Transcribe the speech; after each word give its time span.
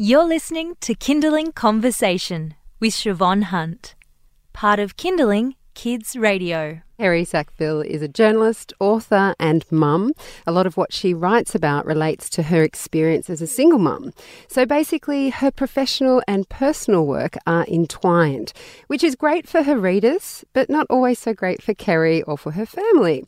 You're 0.00 0.28
listening 0.28 0.76
to 0.82 0.94
Kinderling 0.94 1.56
Conversation 1.56 2.54
with 2.78 2.92
Siobhan 2.92 3.50
Hunt, 3.50 3.96
part 4.52 4.78
of 4.78 4.96
Kinderling 4.96 5.54
Kids 5.74 6.14
Radio. 6.14 6.82
Kerri 6.98 7.24
Sackville 7.24 7.82
is 7.82 8.02
a 8.02 8.08
journalist, 8.08 8.72
author, 8.80 9.32
and 9.38 9.64
mum. 9.70 10.12
A 10.48 10.52
lot 10.52 10.66
of 10.66 10.76
what 10.76 10.92
she 10.92 11.14
writes 11.14 11.54
about 11.54 11.86
relates 11.86 12.28
to 12.30 12.42
her 12.42 12.64
experience 12.64 13.30
as 13.30 13.40
a 13.40 13.46
single 13.46 13.78
mum. 13.78 14.12
So 14.48 14.66
basically, 14.66 15.28
her 15.30 15.52
professional 15.52 16.22
and 16.26 16.48
personal 16.48 17.06
work 17.06 17.36
are 17.46 17.64
entwined, 17.68 18.52
which 18.88 19.04
is 19.04 19.14
great 19.14 19.48
for 19.48 19.62
her 19.62 19.78
readers, 19.78 20.44
but 20.54 20.68
not 20.68 20.88
always 20.90 21.20
so 21.20 21.32
great 21.32 21.62
for 21.62 21.72
Kerri 21.72 22.24
or 22.26 22.36
for 22.36 22.50
her 22.50 22.66
family. 22.66 23.24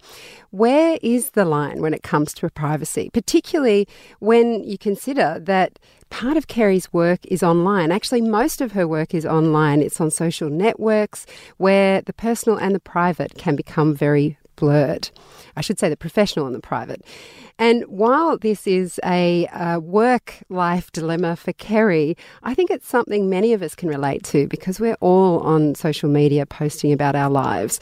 Where 0.50 0.98
is 1.00 1.30
the 1.30 1.45
line 1.45 1.80
when 1.80 1.95
it 1.95 2.02
comes 2.02 2.34
to 2.34 2.50
privacy, 2.50 3.09
particularly 3.12 3.87
when 4.18 4.64
you 4.64 4.79
consider 4.79 5.39
that 5.43 5.79
part 6.11 6.37
of 6.37 6.48
Kerri's 6.48 6.93
work 6.93 7.21
is 7.27 7.43
online. 7.43 7.90
Actually, 7.90 8.21
most 8.21 8.61
of 8.61 8.73
her 8.73 8.87
work 8.87 9.14
is 9.14 9.25
online. 9.25 9.81
It's 9.81 10.00
on 10.00 10.11
social 10.11 10.50
networks 10.50 11.25
where 11.57 12.03
the 12.03 12.12
personal 12.12 12.59
and 12.59 12.75
the 12.75 12.81
private 12.81 13.37
can 13.39 13.57
become 13.63 13.95
very 13.95 14.39
blurred. 14.57 15.11
I 15.57 15.61
should 15.61 15.79
say 15.79 15.89
the 15.89 15.96
professional 15.96 16.46
and 16.46 16.55
the 16.55 16.61
private. 16.61 17.03
And 17.61 17.85
while 17.89 18.39
this 18.39 18.67
is 18.67 18.99
a, 19.05 19.46
a 19.53 19.79
work 19.79 20.37
life 20.49 20.91
dilemma 20.93 21.37
for 21.37 21.53
Kerri, 21.53 22.17
I 22.43 22.55
think 22.55 22.71
it's 22.71 22.89
something 22.89 23.29
many 23.29 23.53
of 23.53 23.63
us 23.63 23.75
can 23.75 23.91
relate 23.91 24.25
to 24.25 24.46
because 24.46 24.81
we're 24.81 24.96
all 25.01 25.41
on 25.41 25.75
social 25.75 26.09
media 26.09 26.46
posting 26.46 26.91
about 26.91 27.15
our 27.15 27.29
lives. 27.29 27.79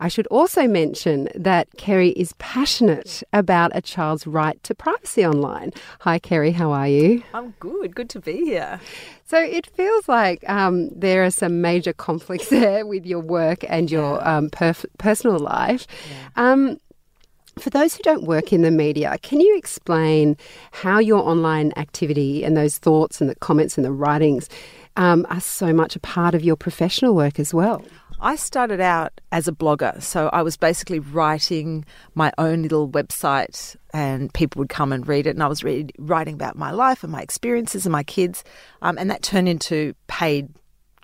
I 0.00 0.08
should 0.08 0.26
also 0.26 0.68
mention 0.68 1.30
that 1.34 1.70
Kerri 1.78 2.12
is 2.12 2.34
passionate 2.34 3.22
about 3.32 3.70
a 3.74 3.80
child's 3.80 4.26
right 4.26 4.62
to 4.64 4.74
privacy 4.74 5.24
online. 5.24 5.72
Hi, 6.00 6.18
Kerri, 6.18 6.52
how 6.52 6.70
are 6.72 6.88
you? 6.88 7.22
I'm 7.32 7.54
good. 7.58 7.94
Good 7.94 8.10
to 8.10 8.20
be 8.20 8.44
here. 8.44 8.80
So 9.24 9.38
it 9.38 9.66
feels 9.66 10.08
like 10.08 10.46
um, 10.46 10.90
there 10.90 11.24
are 11.24 11.30
some 11.30 11.62
major 11.62 11.94
conflicts 11.94 12.48
there 12.50 12.84
with 12.84 13.06
your 13.06 13.20
work 13.20 13.64
and 13.66 13.90
your 13.90 14.26
um, 14.28 14.50
perf- 14.50 14.84
personal 14.98 15.38
life. 15.38 15.86
Yeah. 16.10 16.52
Um, 16.52 16.78
for 17.58 17.70
those 17.70 17.94
who 17.94 18.02
don't 18.02 18.24
work 18.24 18.52
in 18.52 18.62
the 18.62 18.70
media, 18.70 19.16
can 19.22 19.40
you 19.40 19.56
explain 19.56 20.36
how 20.70 20.98
your 20.98 21.20
online 21.20 21.72
activity 21.76 22.44
and 22.44 22.56
those 22.56 22.78
thoughts 22.78 23.20
and 23.20 23.28
the 23.28 23.34
comments 23.36 23.76
and 23.76 23.84
the 23.84 23.92
writings 23.92 24.48
um, 24.96 25.26
are 25.28 25.40
so 25.40 25.72
much 25.72 25.96
a 25.96 26.00
part 26.00 26.34
of 26.34 26.42
your 26.42 26.56
professional 26.56 27.14
work 27.14 27.38
as 27.38 27.52
well? 27.52 27.84
I 28.20 28.36
started 28.36 28.80
out 28.80 29.20
as 29.32 29.48
a 29.48 29.52
blogger, 29.52 30.00
so 30.00 30.28
I 30.32 30.42
was 30.42 30.56
basically 30.56 31.00
writing 31.00 31.84
my 32.14 32.32
own 32.38 32.62
little 32.62 32.88
website, 32.88 33.74
and 33.92 34.32
people 34.32 34.60
would 34.60 34.68
come 34.68 34.92
and 34.92 35.06
read 35.08 35.26
it. 35.26 35.30
And 35.30 35.42
I 35.42 35.48
was 35.48 35.64
read, 35.64 35.92
writing 35.98 36.34
about 36.34 36.56
my 36.56 36.70
life 36.70 37.02
and 37.02 37.10
my 37.10 37.20
experiences 37.20 37.84
and 37.84 37.92
my 37.92 38.04
kids, 38.04 38.44
um, 38.80 38.96
and 38.96 39.10
that 39.10 39.22
turned 39.22 39.48
into 39.48 39.94
paid 40.06 40.48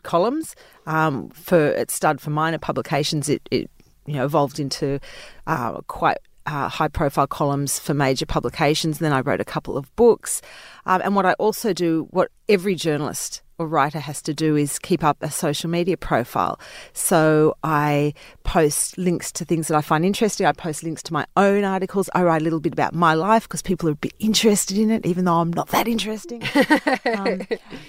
columns. 0.04 0.54
Um, 0.86 1.30
for 1.30 1.58
it 1.58 1.90
started 1.90 2.20
for 2.20 2.30
minor 2.30 2.58
publications. 2.58 3.28
It, 3.28 3.42
it 3.50 3.68
you 4.06 4.14
know 4.14 4.24
evolved 4.24 4.60
into 4.60 5.00
uh, 5.48 5.80
quite 5.88 6.18
uh, 6.48 6.68
high 6.68 6.88
profile 6.88 7.26
columns 7.26 7.78
for 7.78 7.94
major 7.94 8.26
publications. 8.26 8.98
And 8.98 9.04
then 9.04 9.12
I 9.12 9.20
wrote 9.20 9.40
a 9.40 9.44
couple 9.44 9.76
of 9.76 9.94
books. 9.96 10.40
Um, 10.86 11.02
and 11.04 11.14
what 11.14 11.26
I 11.26 11.34
also 11.34 11.72
do, 11.72 12.06
what 12.10 12.30
every 12.48 12.74
journalist 12.74 13.42
or 13.58 13.66
writer 13.66 13.98
has 13.98 14.22
to 14.22 14.32
do 14.32 14.56
is 14.56 14.78
keep 14.78 15.02
up 15.02 15.18
a 15.20 15.30
social 15.30 15.68
media 15.68 15.96
profile. 15.96 16.58
So 16.92 17.56
I 17.64 18.14
post 18.44 18.96
links 18.96 19.32
to 19.32 19.44
things 19.44 19.68
that 19.68 19.76
I 19.76 19.80
find 19.80 20.04
interesting. 20.04 20.46
I 20.46 20.52
post 20.52 20.84
links 20.84 21.02
to 21.04 21.12
my 21.12 21.26
own 21.36 21.64
articles. 21.64 22.08
I 22.14 22.22
write 22.22 22.40
a 22.40 22.44
little 22.44 22.60
bit 22.60 22.72
about 22.72 22.94
my 22.94 23.14
life 23.14 23.42
because 23.42 23.60
people 23.60 23.88
are 23.88 23.92
a 23.92 23.96
bit 23.96 24.14
interested 24.20 24.78
in 24.78 24.90
it, 24.90 25.04
even 25.04 25.24
though 25.24 25.34
I'm 25.34 25.52
not 25.52 25.68
that 25.68 25.88
interesting. 25.88 26.42
um, 27.16 27.42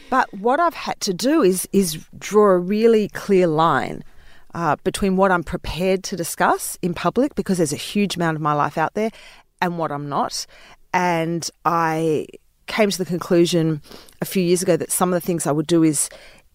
but 0.09 0.33
what 0.33 0.59
I've 0.59 0.73
had 0.73 0.99
to 1.01 1.13
do 1.13 1.43
is 1.43 1.69
is 1.71 2.03
draw 2.17 2.49
a 2.49 2.57
really 2.57 3.07
clear 3.09 3.47
line. 3.47 4.03
Uh, 4.55 4.75
between 4.83 5.15
what 5.15 5.31
I'm 5.31 5.43
prepared 5.43 6.03
to 6.05 6.15
discuss 6.15 6.77
in 6.81 6.95
public, 6.95 7.35
because 7.35 7.57
there's 7.57 7.73
a 7.73 7.77
huge 7.77 8.15
amount 8.15 8.35
of 8.35 8.41
my 8.41 8.53
life 8.53 8.79
out 8.79 8.95
there, 8.95 9.11
and 9.61 9.77
what 9.77 9.91
I'm 9.91 10.09
not. 10.09 10.47
And 10.91 11.47
I 11.65 12.25
came 12.65 12.89
to 12.89 12.97
the 12.97 13.05
conclusion 13.05 13.81
a 14.21 14.25
few 14.25 14.41
years 14.41 14.61
ago 14.61 14.77
that 14.77 14.91
some 14.91 15.13
of 15.13 15.21
the 15.21 15.25
things 15.25 15.45
I 15.45 15.51
would 15.51 15.67
do 15.67 15.83
is 15.83 16.09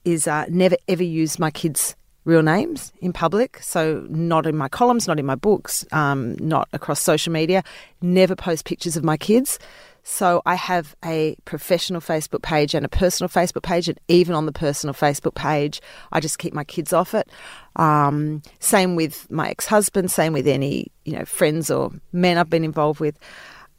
is 0.05 0.27
uh, 0.27 0.45
never 0.49 0.77
ever 0.89 1.05
use 1.05 1.39
my 1.39 1.51
kids' 1.51 1.95
real 2.25 2.43
names 2.43 2.93
in 3.01 3.13
public. 3.13 3.59
So 3.63 4.07
not 4.09 4.47
in 4.47 4.57
my 4.57 4.69
columns, 4.69 5.07
not 5.07 5.19
in 5.19 5.27
my 5.27 5.35
books, 5.35 5.85
um, 5.93 6.37
not 6.39 6.69
across 6.73 7.01
social 7.01 7.33
media. 7.33 7.63
Never 8.01 8.35
post 8.35 8.65
pictures 8.65 8.97
of 8.97 9.05
my 9.05 9.17
kids. 9.17 9.59
So 10.05 10.43
I 10.45 10.55
have 10.55 10.95
a 11.03 11.35
professional 11.47 12.03
Facebook 12.03 12.43
page 12.43 12.75
and 12.75 12.85
a 12.85 12.91
personal 12.91 13.29
Facebook 13.29 13.63
page, 13.63 13.89
and 13.89 13.99
even 14.09 14.35
on 14.35 14.45
the 14.45 14.53
personal 14.53 14.95
Facebook 14.95 15.35
page, 15.35 15.81
I 16.13 16.21
just 16.21 16.39
keep 16.39 16.53
my 16.53 16.63
kids 16.63 16.93
off 16.93 17.15
it. 17.15 17.31
Um, 17.77 18.43
same 18.61 18.97
with 18.97 19.29
my 19.31 19.49
ex-husband. 19.49 20.11
Same 20.11 20.35
with 20.35 20.47
any 20.47 20.93
you 21.05 21.17
know 21.19 21.25
friends 21.25 21.71
or 21.71 21.91
men 22.13 22.37
I've 22.37 22.51
been 22.51 22.65
involved 22.65 23.01
with. 23.01 23.19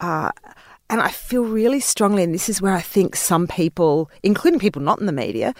Uh, 0.02 0.32
and 0.90 1.00
I 1.00 1.10
feel 1.10 1.46
really 1.46 1.80
strongly, 1.80 2.24
and 2.24 2.34
this 2.34 2.50
is 2.50 2.62
where 2.62 2.74
I 2.74 2.82
think 2.82 3.16
some 3.16 3.48
people, 3.48 4.10
including 4.24 4.60
people 4.60 4.82
not 4.82 5.00
in 5.00 5.06
the 5.06 5.12
media, 5.12 5.54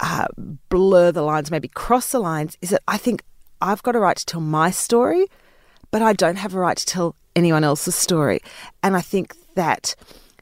uh, 0.00 0.26
blur 0.68 1.12
the 1.12 1.22
lines, 1.22 1.50
maybe 1.50 1.68
cross 1.68 2.10
the 2.10 2.18
lines, 2.18 2.58
is 2.60 2.70
that 2.70 2.82
I 2.88 2.96
think 2.96 3.22
I've 3.60 3.82
got 3.82 3.96
a 3.96 4.00
right 4.00 4.16
to 4.16 4.26
tell 4.26 4.40
my 4.40 4.70
story, 4.70 5.26
but 5.92 6.02
I 6.02 6.12
don't 6.12 6.36
have 6.36 6.54
a 6.54 6.58
right 6.58 6.76
to 6.76 6.86
tell 6.86 7.16
anyone 7.36 7.64
else's 7.64 7.94
story. 7.94 8.40
And 8.82 8.96
I 8.96 9.00
think 9.00 9.34
that 9.54 9.94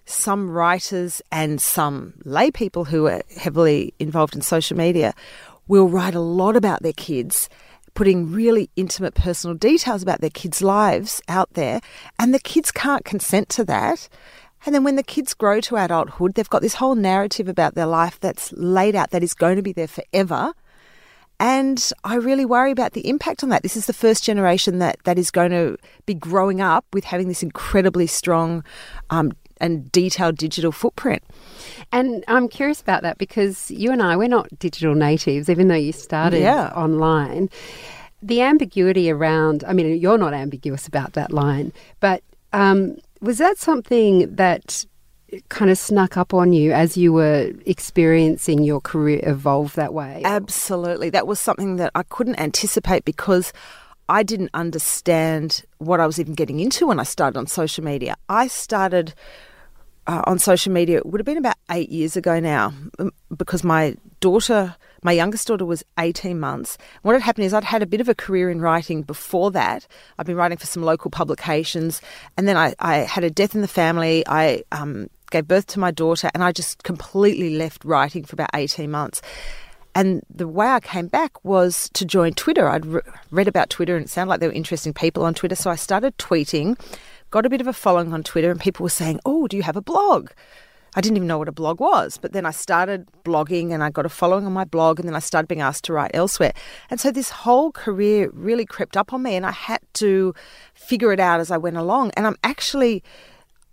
some 0.04 0.50
writers 0.50 1.22
and 1.30 1.60
some 1.60 2.14
lay 2.24 2.50
people 2.50 2.84
who 2.84 3.06
are 3.06 3.22
heavily 3.36 3.94
involved 3.98 4.34
in 4.34 4.42
social 4.42 4.76
media 4.76 5.14
will 5.68 5.88
write 5.88 6.14
a 6.14 6.20
lot 6.20 6.56
about 6.56 6.82
their 6.82 6.92
kids 6.92 7.48
putting 7.94 8.32
really 8.32 8.70
intimate 8.76 9.14
personal 9.14 9.54
details 9.54 10.02
about 10.02 10.20
their 10.20 10.30
kids' 10.30 10.62
lives 10.62 11.20
out 11.28 11.52
there, 11.54 11.80
and 12.18 12.32
the 12.32 12.40
kids 12.40 12.70
can't 12.70 13.04
consent 13.04 13.48
to 13.50 13.64
that. 13.64 14.08
And 14.64 14.74
then 14.74 14.84
when 14.84 14.96
the 14.96 15.02
kids 15.02 15.34
grow 15.34 15.60
to 15.62 15.76
adulthood, 15.76 16.34
they've 16.34 16.48
got 16.48 16.62
this 16.62 16.76
whole 16.76 16.94
narrative 16.94 17.48
about 17.48 17.74
their 17.74 17.86
life 17.86 18.18
that's 18.20 18.52
laid 18.52 18.94
out 18.94 19.10
that 19.10 19.22
is 19.22 19.34
going 19.34 19.56
to 19.56 19.62
be 19.62 19.72
there 19.72 19.88
forever. 19.88 20.52
And 21.42 21.90
I 22.04 22.14
really 22.14 22.44
worry 22.44 22.70
about 22.70 22.92
the 22.92 23.08
impact 23.08 23.42
on 23.42 23.48
that. 23.48 23.64
This 23.64 23.76
is 23.76 23.86
the 23.86 23.92
first 23.92 24.22
generation 24.22 24.78
that, 24.78 24.98
that 25.02 25.18
is 25.18 25.32
going 25.32 25.50
to 25.50 25.76
be 26.06 26.14
growing 26.14 26.60
up 26.60 26.86
with 26.92 27.02
having 27.02 27.26
this 27.26 27.42
incredibly 27.42 28.06
strong 28.06 28.62
um, 29.10 29.32
and 29.56 29.90
detailed 29.90 30.36
digital 30.36 30.70
footprint. 30.70 31.20
And 31.90 32.24
I'm 32.28 32.48
curious 32.48 32.80
about 32.80 33.02
that 33.02 33.18
because 33.18 33.72
you 33.72 33.90
and 33.90 34.00
I, 34.00 34.16
we're 34.16 34.28
not 34.28 34.56
digital 34.60 34.94
natives, 34.94 35.50
even 35.50 35.66
though 35.66 35.74
you 35.74 35.90
started 35.90 36.42
yeah. 36.42 36.68
online. 36.76 37.50
The 38.22 38.40
ambiguity 38.40 39.10
around, 39.10 39.64
I 39.66 39.72
mean, 39.72 40.00
you're 40.00 40.18
not 40.18 40.34
ambiguous 40.34 40.86
about 40.86 41.14
that 41.14 41.32
line, 41.32 41.72
but 41.98 42.22
um, 42.52 42.98
was 43.20 43.38
that 43.38 43.58
something 43.58 44.32
that 44.36 44.86
kind 45.48 45.70
of 45.70 45.78
snuck 45.78 46.16
up 46.16 46.34
on 46.34 46.52
you 46.52 46.72
as 46.72 46.96
you 46.96 47.12
were 47.12 47.52
experiencing 47.66 48.62
your 48.62 48.80
career 48.80 49.20
evolve 49.22 49.74
that 49.74 49.94
way? 49.94 50.22
Absolutely. 50.24 51.10
That 51.10 51.26
was 51.26 51.40
something 51.40 51.76
that 51.76 51.90
I 51.94 52.02
couldn't 52.02 52.38
anticipate 52.38 53.04
because 53.04 53.52
I 54.08 54.22
didn't 54.22 54.50
understand 54.52 55.62
what 55.78 56.00
I 56.00 56.06
was 56.06 56.18
even 56.18 56.34
getting 56.34 56.60
into 56.60 56.88
when 56.88 57.00
I 57.00 57.04
started 57.04 57.38
on 57.38 57.46
social 57.46 57.84
media. 57.84 58.16
I 58.28 58.48
started 58.48 59.14
uh, 60.06 60.22
on 60.26 60.38
social 60.38 60.72
media, 60.72 60.98
it 60.98 61.06
would 61.06 61.20
have 61.20 61.26
been 61.26 61.38
about 61.38 61.56
eight 61.70 61.90
years 61.90 62.16
ago 62.16 62.40
now, 62.40 62.74
um, 62.98 63.12
because 63.36 63.62
my 63.62 63.96
daughter, 64.20 64.74
my 65.02 65.12
youngest 65.12 65.46
daughter, 65.46 65.64
was 65.64 65.84
18 65.98 66.38
months. 66.40 66.76
What 67.02 67.12
had 67.12 67.22
happened 67.22 67.46
is 67.46 67.54
I'd 67.54 67.64
had 67.64 67.82
a 67.82 67.86
bit 67.86 68.00
of 68.00 68.08
a 68.08 68.14
career 68.14 68.50
in 68.50 68.60
writing 68.60 69.02
before 69.02 69.50
that. 69.52 69.86
I'd 70.18 70.26
been 70.26 70.36
writing 70.36 70.58
for 70.58 70.66
some 70.66 70.82
local 70.82 71.10
publications, 71.10 72.02
and 72.36 72.48
then 72.48 72.56
I, 72.56 72.74
I 72.80 72.98
had 72.98 73.22
a 73.22 73.30
death 73.30 73.54
in 73.54 73.60
the 73.60 73.68
family. 73.68 74.24
I 74.26 74.64
um, 74.72 75.08
gave 75.32 75.48
birth 75.48 75.66
to 75.68 75.80
my 75.80 75.90
daughter, 75.90 76.30
and 76.34 76.44
I 76.44 76.52
just 76.52 76.82
completely 76.84 77.56
left 77.56 77.84
writing 77.84 78.24
for 78.24 78.34
about 78.34 78.50
18 78.54 78.90
months. 78.90 79.20
And 79.94 80.22
the 80.34 80.48
way 80.48 80.68
I 80.68 80.80
came 80.80 81.08
back 81.08 81.44
was 81.44 81.90
to 81.94 82.04
join 82.04 82.32
Twitter. 82.32 82.68
I'd 82.68 82.86
re- 82.86 83.02
read 83.30 83.48
about 83.48 83.68
Twitter 83.68 83.94
and 83.94 84.06
it 84.06 84.08
sounded 84.08 84.30
like 84.30 84.40
there 84.40 84.48
were 84.48 84.54
interesting 84.54 84.94
people 84.94 85.24
on 85.24 85.34
Twitter. 85.34 85.54
So 85.54 85.70
I 85.70 85.76
started 85.76 86.16
tweeting 86.16 86.78
got 87.32 87.46
a 87.46 87.50
bit 87.50 87.60
of 87.60 87.66
a 87.66 87.72
following 87.72 88.12
on 88.12 88.22
Twitter, 88.22 88.50
and 88.50 88.60
people 88.60 88.84
were 88.84 88.90
saying, 88.90 89.18
Oh, 89.24 89.48
do 89.48 89.56
you 89.56 89.62
have 89.64 89.76
a 89.76 89.82
blog? 89.82 90.30
I 90.94 91.00
didn't 91.00 91.16
even 91.16 91.26
know 91.26 91.38
what 91.38 91.48
a 91.48 91.52
blog 91.52 91.80
was, 91.80 92.18
but 92.18 92.34
then 92.34 92.44
I 92.44 92.50
started 92.50 93.08
blogging 93.24 93.72
and 93.72 93.82
I 93.82 93.88
got 93.88 94.04
a 94.04 94.10
following 94.10 94.44
on 94.44 94.52
my 94.52 94.64
blog, 94.64 95.00
and 95.00 95.08
then 95.08 95.16
I 95.16 95.20
started 95.20 95.48
being 95.48 95.62
asked 95.62 95.84
to 95.84 95.94
write 95.94 96.10
elsewhere. 96.12 96.52
And 96.90 97.00
so 97.00 97.10
this 97.10 97.30
whole 97.30 97.72
career 97.72 98.30
really 98.34 98.66
crept 98.66 98.96
up 98.98 99.12
on 99.12 99.22
me, 99.22 99.34
and 99.34 99.46
I 99.46 99.52
had 99.52 99.80
to 99.94 100.34
figure 100.74 101.10
it 101.10 101.18
out 101.18 101.40
as 101.40 101.50
I 101.50 101.56
went 101.56 101.78
along. 101.78 102.12
And 102.14 102.26
I'm 102.26 102.36
actually 102.44 103.02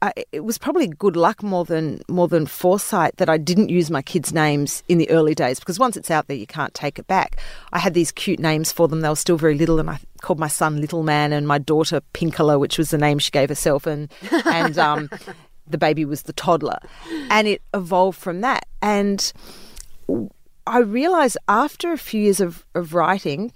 I, 0.01 0.13
it 0.31 0.45
was 0.45 0.57
probably 0.57 0.87
good 0.87 1.17
luck 1.17 1.43
more 1.43 1.65
than 1.65 2.01
more 2.07 2.27
than 2.27 2.45
foresight 2.45 3.17
that 3.17 3.29
I 3.29 3.37
didn't 3.37 3.69
use 3.69 3.91
my 3.91 4.01
kids' 4.01 4.33
names 4.33 4.81
in 4.87 4.97
the 4.97 5.09
early 5.09 5.35
days 5.35 5.59
because 5.59 5.77
once 5.77 5.97
it's 5.97 6.09
out 6.09 6.27
there, 6.27 6.37
you 6.37 6.47
can't 6.47 6.73
take 6.73 6.99
it 6.99 7.07
back. 7.07 7.37
I 7.73 7.79
had 7.79 7.93
these 7.93 8.11
cute 8.11 8.39
names 8.39 8.71
for 8.71 8.87
them; 8.87 9.01
they 9.01 9.09
were 9.09 9.15
still 9.15 9.37
very 9.37 9.57
little, 9.57 9.79
and 9.79 9.89
I 9.89 9.99
called 10.21 10.39
my 10.39 10.47
son 10.47 10.79
Little 10.79 11.03
Man 11.03 11.33
and 11.33 11.47
my 11.47 11.57
daughter 11.57 12.01
Pinkala, 12.13 12.59
which 12.59 12.77
was 12.77 12.91
the 12.91 12.97
name 12.97 13.19
she 13.19 13.31
gave 13.31 13.49
herself, 13.49 13.85
and 13.85 14.09
and 14.45 14.77
um, 14.77 15.09
the 15.69 15.77
baby 15.77 16.05
was 16.05 16.23
the 16.23 16.33
toddler. 16.33 16.79
And 17.29 17.47
it 17.47 17.61
evolved 17.73 18.19
from 18.19 18.41
that. 18.41 18.67
And 18.81 19.31
I 20.65 20.79
realized 20.79 21.37
after 21.47 21.91
a 21.91 21.97
few 21.97 22.21
years 22.21 22.39
of, 22.39 22.65
of 22.75 22.93
writing, 22.93 23.51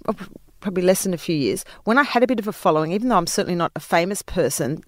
probably 0.60 0.82
less 0.82 1.02
than 1.02 1.14
a 1.14 1.18
few 1.18 1.36
years, 1.36 1.64
when 1.84 1.98
I 1.98 2.02
had 2.02 2.22
a 2.22 2.26
bit 2.26 2.38
of 2.38 2.48
a 2.48 2.52
following, 2.52 2.92
even 2.92 3.08
though 3.08 3.16
I'm 3.16 3.26
certainly 3.26 3.56
not 3.56 3.72
a 3.76 3.80
famous 3.80 4.22
person, 4.22 4.82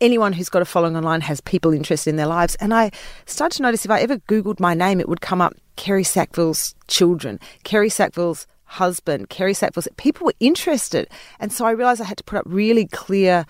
anyone 0.00 0.32
who's 0.32 0.48
got 0.48 0.62
a 0.62 0.64
following 0.64 0.96
online 0.96 1.20
has 1.22 1.40
people 1.40 1.72
interested 1.72 2.10
in 2.10 2.16
their 2.16 2.26
lives. 2.26 2.54
And 2.56 2.72
I 2.72 2.90
started 3.26 3.56
to 3.56 3.62
notice 3.62 3.84
if 3.84 3.90
I 3.90 4.00
ever 4.00 4.16
Googled 4.18 4.60
my 4.60 4.74
name, 4.74 5.00
it 5.00 5.08
would 5.08 5.20
come 5.20 5.40
up 5.40 5.54
Kerri 5.76 6.04
Sackville's 6.04 6.74
children, 6.88 7.38
Kerri 7.64 7.90
Sackville's 7.90 8.46
husband, 8.64 9.30
Kerri 9.30 9.54
Sackville's. 9.54 9.88
People 9.96 10.26
were 10.26 10.34
interested. 10.40 11.08
And 11.38 11.52
so 11.52 11.64
I 11.64 11.72
realized 11.72 12.00
I 12.00 12.04
had 12.04 12.18
to 12.18 12.24
put 12.24 12.38
up 12.38 12.44
really 12.46 12.86
clear 12.86 13.44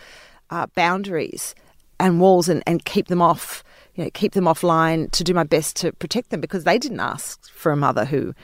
uh, 0.51 0.67
boundaries 0.75 1.55
and 1.99 2.21
walls 2.21 2.49
and, 2.49 2.63
and 2.67 2.85
keep 2.85 3.09
them 3.09 3.23
off, 3.23 3.63
you 3.95 4.05
know, 4.05 4.11
keep 4.15 4.33
them 4.33 4.45
offline 4.45 5.11
to 5.13 5.23
do 5.23 5.35
my 5.35 5.45
best 5.45 5.77
to 5.77 5.93
protect 5.93 6.31
them 6.31 6.41
because 6.41 6.65
they 6.65 6.79
didn't 6.79 7.01
ask 7.01 7.51
for 7.51 7.71
a 7.71 7.77
mother 7.77 8.05
who 8.05 8.35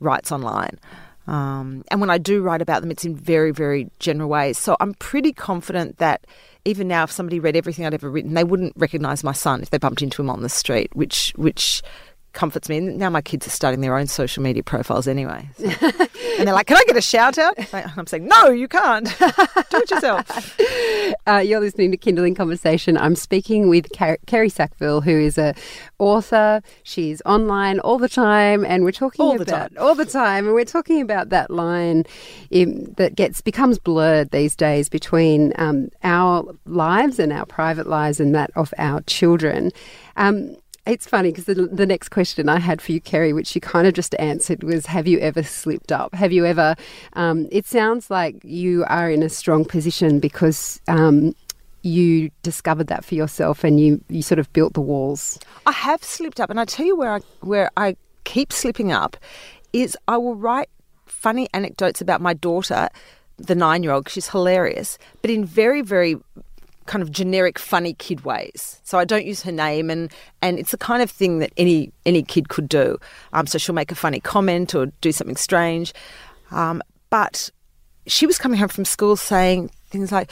writes 0.00 0.32
online. 0.32 0.78
Um, 1.26 1.84
and 1.90 2.00
when 2.00 2.10
I 2.10 2.18
do 2.18 2.42
write 2.42 2.60
about 2.60 2.82
them, 2.82 2.90
it's 2.90 3.04
in 3.04 3.16
very, 3.16 3.50
very 3.50 3.90
general 3.98 4.28
ways. 4.28 4.58
So 4.58 4.76
I'm 4.80 4.94
pretty 4.94 5.32
confident 5.32 5.98
that 5.98 6.26
even 6.64 6.88
now, 6.88 7.04
if 7.04 7.10
somebody 7.10 7.40
read 7.40 7.56
everything 7.56 7.86
I'd 7.86 7.94
ever 7.94 8.10
written, 8.10 8.34
they 8.34 8.44
wouldn't 8.44 8.74
recognise 8.76 9.24
my 9.24 9.32
son 9.32 9.62
if 9.62 9.70
they 9.70 9.78
bumped 9.78 10.02
into 10.02 10.20
him 10.22 10.30
on 10.30 10.42
the 10.42 10.48
street, 10.48 10.94
which 10.94 11.32
which 11.36 11.82
comforts 12.34 12.68
me. 12.68 12.78
And 12.78 12.98
now 12.98 13.10
my 13.10 13.22
kids 13.22 13.46
are 13.46 13.50
starting 13.50 13.80
their 13.80 13.96
own 13.96 14.06
social 14.06 14.42
media 14.42 14.62
profiles 14.62 15.08
anyway. 15.08 15.48
So. 15.56 15.64
and 16.38 16.46
they're 16.46 16.54
like, 16.54 16.66
Can 16.66 16.76
I 16.76 16.84
get 16.86 16.96
a 16.96 17.02
shout 17.02 17.38
out? 17.38 17.54
I'm 17.72 18.06
saying, 18.06 18.26
No, 18.26 18.50
you 18.50 18.68
can't. 18.68 19.06
Do 19.18 19.78
it 19.78 19.90
yourself. 19.90 20.60
Uh, 21.26 21.38
you're 21.38 21.60
listening 21.60 21.90
to 21.90 21.96
Kinderling 21.96 22.34
Conversation. 22.34 22.96
I'm 22.96 23.14
speaking 23.14 23.68
with 23.68 23.92
Car- 23.92 24.18
Kerri 24.26 24.50
Sackville, 24.50 25.02
who 25.02 25.10
is 25.10 25.36
a 25.36 25.54
author. 25.98 26.62
She's 26.82 27.20
online 27.26 27.78
all 27.80 27.98
the 27.98 28.08
time, 28.08 28.64
and 28.64 28.84
we're 28.84 28.92
talking 28.92 29.24
all 29.24 29.40
about 29.40 29.76
all 29.76 29.94
the 29.94 30.06
time, 30.06 30.46
and 30.46 30.54
we're 30.54 30.64
talking 30.64 31.00
about 31.00 31.28
that 31.28 31.50
line 31.50 32.04
in, 32.50 32.94
that 32.96 33.14
gets 33.14 33.40
becomes 33.42 33.78
blurred 33.78 34.30
these 34.30 34.56
days 34.56 34.88
between 34.88 35.52
um, 35.56 35.90
our 36.02 36.54
lives 36.66 37.18
and 37.18 37.32
our 37.32 37.46
private 37.46 37.86
lives 37.86 38.18
and 38.20 38.34
that 38.34 38.50
of 38.56 38.72
our 38.78 39.00
children. 39.02 39.70
Um, 40.16 40.56
it's 40.86 41.06
funny 41.06 41.30
because 41.30 41.44
the, 41.44 41.54
the 41.54 41.86
next 41.86 42.10
question 42.10 42.48
I 42.48 42.58
had 42.58 42.82
for 42.82 42.92
you, 42.92 43.00
Kerri, 43.00 43.34
which 43.34 43.54
you 43.54 43.60
kind 43.60 43.86
of 43.86 43.94
just 43.94 44.14
answered, 44.18 44.62
was 44.62 44.86
Have 44.86 45.06
you 45.06 45.18
ever 45.20 45.42
slipped 45.42 45.92
up? 45.92 46.14
Have 46.14 46.32
you 46.32 46.44
ever? 46.44 46.76
Um, 47.14 47.48
it 47.50 47.66
sounds 47.66 48.10
like 48.10 48.36
you 48.44 48.84
are 48.88 49.10
in 49.10 49.22
a 49.22 49.28
strong 49.28 49.64
position 49.64 50.20
because 50.20 50.80
um, 50.88 51.34
you 51.82 52.30
discovered 52.42 52.88
that 52.88 53.04
for 53.04 53.14
yourself 53.14 53.64
and 53.64 53.80
you, 53.80 54.02
you 54.08 54.22
sort 54.22 54.38
of 54.38 54.52
built 54.52 54.74
the 54.74 54.80
walls. 54.80 55.38
I 55.66 55.72
have 55.72 56.04
slipped 56.04 56.40
up, 56.40 56.50
and 56.50 56.60
I 56.60 56.64
tell 56.64 56.86
you 56.86 56.96
where 56.96 57.14
I, 57.14 57.20
where 57.40 57.70
I 57.76 57.96
keep 58.24 58.52
slipping 58.52 58.92
up 58.92 59.16
is 59.72 59.96
I 60.06 60.18
will 60.18 60.36
write 60.36 60.68
funny 61.06 61.48
anecdotes 61.54 62.00
about 62.00 62.20
my 62.20 62.34
daughter, 62.34 62.88
the 63.38 63.54
nine 63.54 63.82
year 63.82 63.92
old, 63.92 64.08
she's 64.08 64.28
hilarious, 64.28 64.98
but 65.22 65.30
in 65.30 65.44
very, 65.44 65.80
very 65.82 66.16
kind 66.86 67.02
of 67.02 67.10
generic 67.10 67.58
funny 67.58 67.94
kid 67.94 68.24
ways. 68.24 68.80
So 68.84 68.98
I 68.98 69.04
don't 69.04 69.24
use 69.24 69.42
her 69.42 69.52
name 69.52 69.90
and 69.90 70.10
and 70.42 70.58
it's 70.58 70.70
the 70.70 70.78
kind 70.78 71.02
of 71.02 71.10
thing 71.10 71.38
that 71.38 71.52
any 71.56 71.92
any 72.04 72.22
kid 72.22 72.48
could 72.48 72.68
do. 72.68 72.98
Um, 73.32 73.46
so 73.46 73.58
she'll 73.58 73.74
make 73.74 73.92
a 73.92 73.96
funny 73.96 74.20
comment 74.20 74.74
or 74.74 74.86
do 75.00 75.12
something 75.12 75.36
strange. 75.36 75.92
Um, 76.50 76.82
but 77.10 77.50
she 78.06 78.26
was 78.26 78.38
coming 78.38 78.58
home 78.58 78.68
from 78.68 78.84
school 78.84 79.16
saying 79.16 79.70
things 79.90 80.12
like 80.12 80.30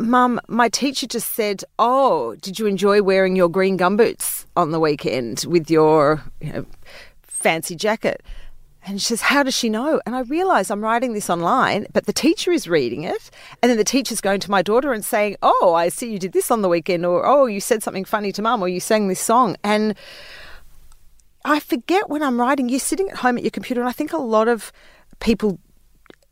Mum, 0.00 0.40
my 0.48 0.68
teacher 0.68 1.06
just 1.06 1.32
said, 1.34 1.62
"Oh, 1.78 2.34
did 2.40 2.58
you 2.58 2.66
enjoy 2.66 3.00
wearing 3.00 3.36
your 3.36 3.48
green 3.48 3.78
gumboots 3.78 4.44
on 4.56 4.72
the 4.72 4.80
weekend 4.80 5.44
with 5.46 5.70
your 5.70 6.20
you 6.40 6.52
know, 6.52 6.66
fancy 7.22 7.76
jacket?" 7.76 8.20
And 8.86 9.00
she 9.00 9.08
says, 9.08 9.22
How 9.22 9.42
does 9.42 9.56
she 9.56 9.70
know? 9.70 10.00
And 10.04 10.14
I 10.14 10.20
realise 10.20 10.70
I'm 10.70 10.82
writing 10.82 11.14
this 11.14 11.30
online, 11.30 11.86
but 11.92 12.06
the 12.06 12.12
teacher 12.12 12.52
is 12.52 12.68
reading 12.68 13.04
it. 13.04 13.30
And 13.62 13.70
then 13.70 13.78
the 13.78 13.84
teacher's 13.84 14.20
going 14.20 14.40
to 14.40 14.50
my 14.50 14.62
daughter 14.62 14.92
and 14.92 15.04
saying, 15.04 15.36
Oh, 15.42 15.74
I 15.74 15.88
see 15.88 16.12
you 16.12 16.18
did 16.18 16.32
this 16.32 16.50
on 16.50 16.62
the 16.62 16.68
weekend, 16.68 17.06
or 17.06 17.26
Oh, 17.26 17.46
you 17.46 17.60
said 17.60 17.82
something 17.82 18.04
funny 18.04 18.32
to 18.32 18.42
mum, 18.42 18.62
or 18.62 18.68
you 18.68 18.80
sang 18.80 19.08
this 19.08 19.20
song. 19.20 19.56
And 19.64 19.94
I 21.44 21.60
forget 21.60 22.08
when 22.08 22.22
I'm 22.22 22.40
writing, 22.40 22.68
you're 22.68 22.80
sitting 22.80 23.08
at 23.08 23.16
home 23.16 23.38
at 23.38 23.44
your 23.44 23.50
computer, 23.50 23.80
and 23.80 23.88
I 23.88 23.92
think 23.92 24.12
a 24.12 24.18
lot 24.18 24.48
of 24.48 24.72
people 25.20 25.58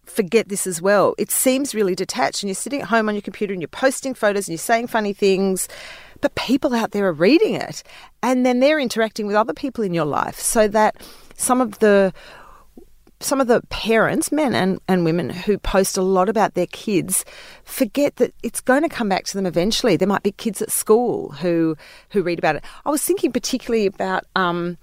forget 0.04 0.49
this 0.49 0.66
as 0.66 0.82
well. 0.82 1.14
It 1.16 1.31
seems 1.31 1.75
really 1.75 1.94
detached, 1.94 2.43
and 2.43 2.49
you're 2.49 2.54
sitting 2.54 2.82
at 2.82 2.88
home 2.88 3.08
on 3.08 3.14
your 3.14 3.22
computer 3.22 3.52
and 3.52 3.62
you're 3.62 3.69
posting 3.69 4.14
photos 4.14 4.49
and 4.49 4.52
you're 4.52 4.58
saying 4.58 4.88
funny 4.88 5.12
things, 5.12 5.69
but 6.20 6.34
people 6.34 6.75
out 6.75 6.93
there 6.93 7.06
are 7.06 7.12
reading 7.12 7.54
it, 7.54 7.82
and 8.22 8.44
then 8.44 8.60
they're 8.60 8.78
interacting 8.78 9.26
with 9.26 9.37
other 9.37 9.54
people 9.54 9.82
in 9.82 9.94
your 9.94 10.04
life 10.04 10.38
so 10.38 10.69
that 10.69 10.96
some 11.37 11.60
of 11.60 11.78
the 11.78 12.12
some 13.23 13.41
of 13.41 13.47
the 13.47 13.63
parents, 13.71 14.33
men 14.33 14.55
and, 14.55 14.81
and 14.89 15.05
women, 15.05 15.31
who 15.31 15.59
post 15.59 15.97
a 15.97 16.03
lot 16.03 16.29
about 16.29 16.55
their 16.55 16.67
kids 16.67 17.25
forget 17.65 18.17
that 18.17 18.35
it's 18.43 18.61
going 18.61 18.83
to 18.83 18.89
come 18.89 19.09
back 19.09 19.25
to 19.25 19.35
them 19.35 19.47
eventually. 19.47 19.97
There 19.97 20.09
might 20.09 20.23
be 20.23 20.33
kids 20.33 20.61
at 20.61 20.71
school 20.71 21.31
who 21.33 21.77
who 22.11 22.23
read 22.23 22.39
about 22.39 22.57
it. 22.57 22.65
I 22.85 22.91
was 22.91 23.03
thinking 23.03 23.33
particularly 23.33 23.87
about 23.87 24.25
um, 24.37 24.77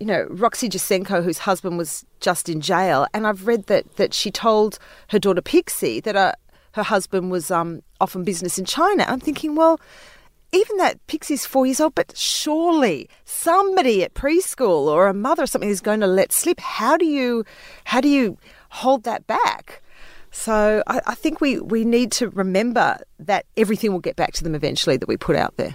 you 0.00 0.06
know, 0.06 0.26
Roxy 0.30 0.68
Jacenko, 0.68 1.22
whose 1.22 1.38
husband 1.38 1.78
was 1.78 2.04
just 2.20 2.48
in 2.48 2.60
jail, 2.60 3.06
and 3.14 3.26
I've 3.26 3.46
read 3.46 3.66
that 3.66 3.96
that 3.96 4.14
she 4.14 4.30
told 4.30 4.78
her 5.08 5.18
daughter 5.18 5.42
Pixie 5.42 6.00
that 6.00 6.16
uh, 6.16 6.32
her 6.72 6.82
husband 6.82 7.30
was 7.30 7.50
um, 7.50 7.82
off 8.00 8.16
on 8.16 8.24
business 8.24 8.58
in 8.58 8.64
China. 8.64 9.04
I'm 9.08 9.20
thinking, 9.20 9.54
well, 9.54 9.80
even 10.54 10.76
that 10.76 11.04
Pixie's 11.08 11.44
four 11.44 11.66
years 11.66 11.80
old, 11.80 11.94
but 11.94 12.16
surely 12.16 13.08
somebody 13.24 14.04
at 14.04 14.14
preschool 14.14 14.86
or 14.86 15.08
a 15.08 15.14
mother 15.14 15.42
or 15.42 15.46
something 15.46 15.68
is 15.68 15.80
going 15.80 16.00
to 16.00 16.06
let 16.06 16.32
slip. 16.32 16.60
How 16.60 16.96
do 16.96 17.04
you, 17.04 17.44
how 17.84 18.00
do 18.00 18.08
you 18.08 18.38
hold 18.68 19.02
that 19.04 19.26
back? 19.26 19.82
So 20.30 20.82
I, 20.86 21.00
I 21.06 21.14
think 21.14 21.40
we, 21.40 21.60
we 21.60 21.84
need 21.84 22.12
to 22.12 22.28
remember 22.30 22.98
that 23.18 23.46
everything 23.56 23.92
will 23.92 24.00
get 24.00 24.16
back 24.16 24.32
to 24.34 24.44
them 24.44 24.54
eventually 24.54 24.96
that 24.96 25.08
we 25.08 25.16
put 25.16 25.36
out 25.36 25.56
there. 25.56 25.74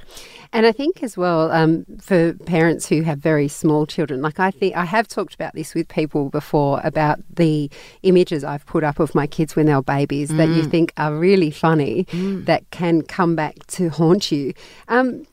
And 0.52 0.66
I 0.66 0.72
think 0.72 1.04
as 1.04 1.16
well 1.16 1.52
um, 1.52 1.86
for 2.02 2.34
parents 2.34 2.88
who 2.88 3.02
have 3.04 3.20
very 3.20 3.48
small 3.48 3.86
children, 3.86 4.22
like 4.22 4.40
I 4.40 4.50
think 4.50 4.76
I 4.76 4.86
have 4.86 5.08
talked 5.08 5.36
about 5.36 5.54
this 5.54 5.76
with 5.76 5.88
people 5.88 6.30
before 6.30 6.82
about 6.84 7.20
the 7.32 7.70
images 8.02 8.44
I've 8.44 8.66
put 8.66 8.84
up 8.84 9.00
of 9.00 9.14
my 9.14 9.28
kids 9.28 9.56
when 9.56 9.68
they 9.68 9.76
were 9.76 9.84
babies 9.84 10.32
mm. 10.32 10.38
that 10.38 10.50
you 10.50 10.64
mm. 10.64 10.72
think 10.72 10.92
are 10.98 11.16
really 11.16 11.52
funny 11.52 12.06
mm. 12.06 12.46
that 12.46 12.70
can 12.72 13.04
come 13.04 13.36
back 13.36 13.66
to 13.68 13.90
haunt 13.90 14.32
you. 14.32 14.54
Um, 14.88 15.26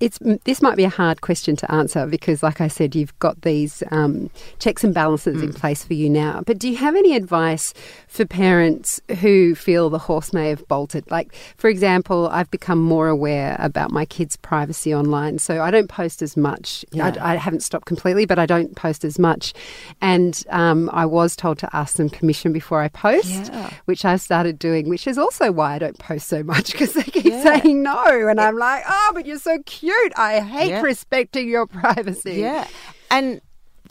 it's 0.00 0.18
this 0.44 0.60
might 0.60 0.76
be 0.76 0.84
a 0.84 0.90
hard 0.90 1.20
question 1.20 1.56
to 1.56 1.70
answer 1.72 2.06
because, 2.06 2.42
like 2.42 2.60
I 2.60 2.68
said, 2.68 2.94
you've 2.94 3.16
got 3.20 3.40
these 3.42 3.82
um, 3.90 4.28
checks 4.58 4.82
and 4.82 4.92
balances 4.92 5.36
mm. 5.36 5.44
in 5.44 5.52
place 5.52 5.84
for 5.84 5.94
you 5.94 6.10
now. 6.10 6.42
But 6.44 6.58
do 6.58 6.68
you 6.68 6.76
have 6.76 6.96
any 6.96 7.14
advice 7.14 7.72
for 8.08 8.26
parents 8.26 9.00
who 9.20 9.54
feel 9.54 9.90
the 9.90 9.98
horse 9.98 10.32
may 10.32 10.48
have 10.50 10.66
bolted? 10.68 11.08
Like, 11.10 11.34
for 11.56 11.68
example, 11.70 12.28
I've 12.28 12.50
become 12.50 12.80
more 12.80 13.08
aware 13.08 13.56
about 13.60 13.92
my 13.92 14.04
kids' 14.04 14.36
privacy 14.36 14.94
online, 14.94 15.38
so 15.38 15.62
I 15.62 15.70
don't 15.70 15.88
post 15.88 16.22
as 16.22 16.36
much. 16.36 16.84
Yeah. 16.92 17.14
I, 17.20 17.34
I, 17.34 17.36
haven't 17.36 17.62
stopped 17.62 17.86
completely, 17.86 18.26
but 18.26 18.38
I 18.38 18.46
don't 18.46 18.74
post 18.76 19.04
as 19.04 19.18
much. 19.18 19.54
And 20.00 20.44
um, 20.50 20.90
I 20.92 21.06
was 21.06 21.36
told 21.36 21.58
to 21.60 21.76
ask 21.76 21.96
them 21.96 22.10
permission 22.10 22.52
before 22.52 22.80
I 22.82 22.88
post, 22.88 23.52
yeah. 23.52 23.70
which 23.84 24.04
I've 24.04 24.20
started 24.20 24.58
doing. 24.58 24.88
Which 24.88 25.06
is 25.06 25.18
also 25.18 25.52
why 25.52 25.74
I 25.74 25.78
don't 25.78 25.98
post 25.98 26.28
so 26.28 26.42
much 26.42 26.72
because 26.72 26.94
they 26.94 27.04
keep 27.04 27.26
yeah. 27.26 27.42
saying 27.42 27.82
no, 27.82 28.28
and 28.28 28.40
I'm 28.40 28.58
like, 28.58 28.84
oh, 28.88 29.12
but 29.14 29.24
you're 29.24 29.38
so 29.38 29.58
cute 29.64 29.93
cute. 30.02 30.12
I 30.16 30.40
hate 30.40 30.70
yeah. 30.70 30.80
respecting 30.80 31.48
your 31.48 31.66
privacy. 31.80 32.34
Yeah. 32.34 32.66
And 33.10 33.40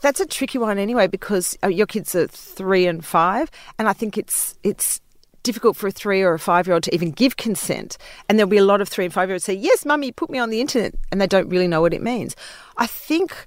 that's 0.01 0.19
a 0.19 0.25
tricky 0.25 0.57
one 0.57 0.77
anyway 0.77 1.07
because 1.07 1.57
uh, 1.63 1.67
your 1.67 1.87
kids 1.87 2.13
are 2.15 2.27
3 2.27 2.87
and 2.87 3.05
5 3.05 3.51
and 3.79 3.87
I 3.87 3.93
think 3.93 4.17
it's 4.17 4.59
it's 4.63 4.99
difficult 5.43 5.77
for 5.77 5.87
a 5.87 5.91
3 5.91 6.21
or 6.21 6.33
a 6.33 6.39
5 6.39 6.67
year 6.67 6.73
old 6.73 6.83
to 6.83 6.93
even 6.93 7.11
give 7.11 7.37
consent 7.37 7.97
and 8.27 8.37
there'll 8.37 8.49
be 8.49 8.57
a 8.57 8.65
lot 8.65 8.81
of 8.81 8.89
3 8.89 9.05
and 9.05 9.13
5 9.13 9.29
year 9.29 9.35
olds 9.35 9.45
say 9.45 9.53
yes 9.53 9.85
mummy 9.85 10.11
put 10.11 10.29
me 10.29 10.39
on 10.39 10.49
the 10.49 10.59
internet 10.59 10.93
and 11.11 11.21
they 11.21 11.27
don't 11.27 11.47
really 11.47 11.67
know 11.67 11.79
what 11.79 11.93
it 11.93 12.01
means. 12.01 12.35
I 12.77 12.87
think 12.87 13.45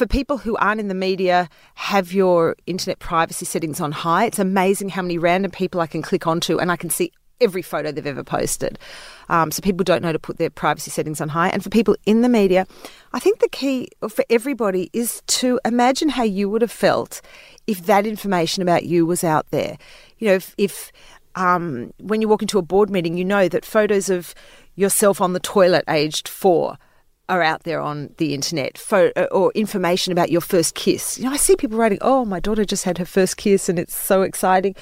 for 0.00 0.06
people 0.06 0.38
who 0.38 0.56
aren't 0.56 0.80
in 0.80 0.88
the 0.88 0.94
media, 0.94 1.46
have 1.74 2.10
your 2.10 2.56
internet 2.66 3.00
privacy 3.00 3.44
settings 3.44 3.82
on 3.82 3.92
high. 3.92 4.24
It's 4.24 4.38
amazing 4.38 4.88
how 4.88 5.02
many 5.02 5.18
random 5.18 5.50
people 5.50 5.78
I 5.78 5.86
can 5.86 6.00
click 6.00 6.26
onto 6.26 6.58
and 6.58 6.72
I 6.72 6.76
can 6.76 6.88
see 6.88 7.12
every 7.40 7.62
photo 7.62 7.92
they've 7.92 8.06
ever 8.06 8.24
posted. 8.24 8.78
Um, 9.28 9.50
so 9.50 9.60
people 9.60 9.84
don't 9.84 10.02
know 10.02 10.12
to 10.12 10.18
put 10.18 10.38
their 10.38 10.50
privacy 10.50 10.90
settings 10.90 11.20
on 11.20 11.28
high. 11.28 11.48
And 11.48 11.62
for 11.62 11.70
people 11.70 11.96
in 12.06 12.22
the 12.22 12.28
media, 12.28 12.66
I 13.12 13.18
think 13.18 13.40
the 13.40 13.48
key 13.48 13.88
for 14.08 14.24
everybody 14.30 14.90
is 14.92 15.22
to 15.26 15.60
imagine 15.64 16.10
how 16.10 16.24
you 16.24 16.48
would 16.48 16.62
have 16.62 16.72
felt 16.72 17.20
if 17.66 17.86
that 17.86 18.06
information 18.06 18.62
about 18.62 18.84
you 18.84 19.06
was 19.06 19.22
out 19.24 19.46
there. 19.50 19.78
You 20.18 20.28
know, 20.28 20.34
if, 20.34 20.54
if 20.58 20.92
um, 21.34 21.92
when 22.00 22.20
you 22.20 22.28
walk 22.28 22.42
into 22.42 22.58
a 22.58 22.62
board 22.62 22.90
meeting, 22.90 23.16
you 23.16 23.24
know 23.24 23.48
that 23.48 23.64
photos 23.64 24.10
of 24.10 24.34
yourself 24.74 25.20
on 25.20 25.32
the 25.32 25.40
toilet 25.40 25.84
aged 25.88 26.28
four 26.28 26.76
are 27.28 27.42
out 27.42 27.62
there 27.62 27.80
on 27.80 28.12
the 28.18 28.34
internet 28.34 28.82
or 29.30 29.52
information 29.54 30.10
about 30.10 30.30
your 30.32 30.40
first 30.40 30.74
kiss. 30.74 31.16
You 31.16 31.26
know, 31.26 31.30
I 31.30 31.36
see 31.36 31.54
people 31.54 31.78
writing, 31.78 31.98
"Oh, 32.00 32.24
my 32.24 32.40
daughter 32.40 32.64
just 32.64 32.82
had 32.82 32.98
her 32.98 33.04
first 33.04 33.36
kiss 33.36 33.68
and 33.68 33.78
it's 33.78 33.94
so 33.94 34.22
exciting." 34.22 34.74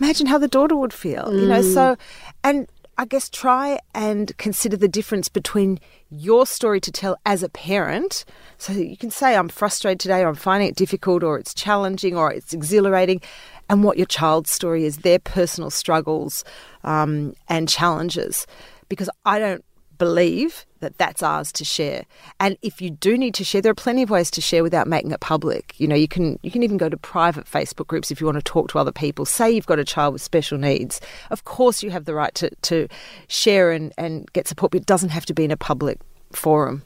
Imagine 0.00 0.26
how 0.26 0.38
the 0.38 0.48
daughter 0.48 0.76
would 0.76 0.92
feel, 0.92 1.24
mm. 1.24 1.40
you 1.40 1.48
know. 1.48 1.62
So, 1.62 1.80
mm. 1.80 1.98
and 2.44 2.68
I 3.00 3.04
guess 3.04 3.28
try 3.28 3.78
and 3.94 4.36
consider 4.38 4.76
the 4.76 4.88
difference 4.88 5.28
between 5.28 5.78
your 6.10 6.46
story 6.46 6.80
to 6.80 6.90
tell 6.90 7.16
as 7.24 7.44
a 7.44 7.48
parent. 7.48 8.24
So 8.56 8.72
you 8.72 8.96
can 8.96 9.10
say, 9.10 9.36
I'm 9.36 9.48
frustrated 9.48 10.00
today, 10.00 10.22
or 10.22 10.28
I'm 10.28 10.34
finding 10.34 10.68
it 10.68 10.74
difficult, 10.74 11.22
or 11.22 11.38
it's 11.38 11.54
challenging, 11.54 12.16
or 12.16 12.32
it's 12.32 12.52
exhilarating, 12.52 13.20
and 13.68 13.84
what 13.84 13.98
your 13.98 14.06
child's 14.06 14.50
story 14.50 14.84
is, 14.84 14.98
their 14.98 15.20
personal 15.20 15.70
struggles 15.70 16.42
um, 16.82 17.34
and 17.48 17.68
challenges. 17.68 18.46
Because 18.88 19.10
I 19.24 19.38
don't 19.38 19.64
believe 19.98 20.64
that 20.80 20.96
that's 20.96 21.22
ours 21.22 21.52
to 21.52 21.64
share. 21.64 22.04
And 22.38 22.56
if 22.62 22.80
you 22.80 22.90
do 22.90 23.18
need 23.18 23.34
to 23.34 23.44
share, 23.44 23.60
there 23.60 23.72
are 23.72 23.74
plenty 23.74 24.02
of 24.02 24.10
ways 24.10 24.30
to 24.32 24.40
share 24.40 24.62
without 24.62 24.86
making 24.86 25.10
it 25.10 25.20
public. 25.20 25.74
You 25.78 25.88
know, 25.88 25.96
you 25.96 26.08
can 26.08 26.38
you 26.42 26.50
can 26.50 26.62
even 26.62 26.76
go 26.76 26.88
to 26.88 26.96
private 26.96 27.46
Facebook 27.46 27.86
groups 27.88 28.10
if 28.10 28.20
you 28.20 28.26
want 28.26 28.38
to 28.38 28.42
talk 28.42 28.68
to 28.70 28.78
other 28.78 28.92
people. 28.92 29.24
Say 29.24 29.50
you've 29.50 29.66
got 29.66 29.78
a 29.78 29.84
child 29.84 30.12
with 30.12 30.22
special 30.22 30.58
needs. 30.58 31.00
Of 31.30 31.44
course 31.44 31.82
you 31.82 31.90
have 31.90 32.04
the 32.04 32.14
right 32.14 32.34
to, 32.36 32.50
to 32.50 32.88
share 33.26 33.72
and, 33.72 33.92
and 33.98 34.32
get 34.32 34.48
support, 34.48 34.72
but 34.72 34.80
it 34.80 34.86
doesn't 34.86 35.10
have 35.10 35.26
to 35.26 35.34
be 35.34 35.44
in 35.44 35.50
a 35.50 35.56
public 35.56 35.98
forum. 36.32 36.82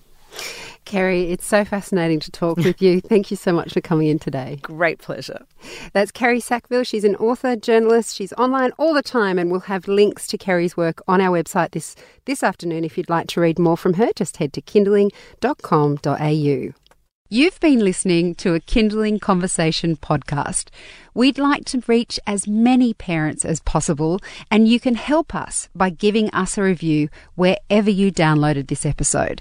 Kerri, 0.85 1.31
it's 1.31 1.47
so 1.47 1.65
fascinating 1.65 2.21
to 2.21 2.31
talk 2.31 2.59
with 2.59 2.83
you. 2.83 3.01
Thank 3.01 3.31
you 3.31 3.37
so 3.37 3.53
much 3.53 3.73
for 3.73 3.81
coming 3.81 4.09
in 4.09 4.19
today. 4.19 4.59
Great 4.63 4.99
pleasure. 4.99 5.47
That's 5.93 6.11
Kerri 6.11 6.43
Sackville. 6.43 6.85
She's 6.85 7.05
an 7.05 7.17
author, 7.17 7.57
journalist. 7.57 8.17
She's 8.17 8.33
online 8.35 8.73
all 8.79 8.93
the 8.93 9.03
time, 9.03 9.39
and 9.39 9.51
we'll 9.51 9.61
have 9.61 9.89
links 9.89 10.27
to 10.29 10.39
Kerri's 10.39 10.77
work 10.77 11.01
on 11.07 11.21
our 11.21 11.43
website 11.43 11.71
this, 11.71 11.95
this 12.25 12.43
afternoon. 12.43 12.85
If 12.85 12.99
you'd 12.99 13.11
like 13.11 13.29
to 13.29 13.41
read 13.41 13.59
more 13.59 13.77
from 13.77 13.95
her, 13.95 14.11
just 14.17 14.39
head 14.39 14.53
to 14.55 14.63
kinderling.com.au. 14.63 16.73
You've 17.33 17.61
been 17.61 17.79
listening 17.79 18.35
to 18.35 18.55
a 18.55 18.61
Kinderling 18.61 19.19
Conversation 19.19 19.97
podcast. 19.97 20.69
We'd 21.15 21.39
like 21.39 21.65
to 21.65 21.83
reach 21.87 22.21
as 22.27 22.47
many 22.47 22.93
parents 22.93 23.47
as 23.47 23.61
possible, 23.61 24.21
and 24.51 24.69
you 24.69 24.79
can 24.79 24.97
help 24.97 25.35
us 25.35 25.71
by 25.75 25.89
giving 25.89 26.29
us 26.35 26.59
a 26.59 26.63
review 26.63 27.09
wherever 27.35 27.89
you 27.89 28.13
downloaded 28.13 28.69
this 28.69 28.85
episode. 28.85 29.41